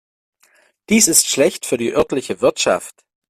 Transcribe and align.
Dies 0.89 1.07
ist 1.07 1.27
schlecht 1.29 1.63
für 1.67 1.77
die 1.77 1.93
örtliche 1.93 2.41
Wirtschaft. 2.41 3.05